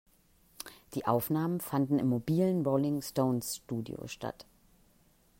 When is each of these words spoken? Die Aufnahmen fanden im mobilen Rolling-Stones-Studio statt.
Die 0.95 1.05
Aufnahmen 1.05 1.59
fanden 1.61 1.99
im 1.99 2.09
mobilen 2.09 2.65
Rolling-Stones-Studio 2.65 4.07
statt. 4.07 4.47